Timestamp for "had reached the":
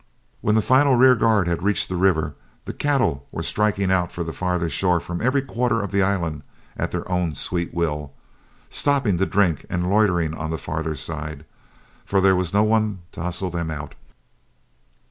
1.47-1.95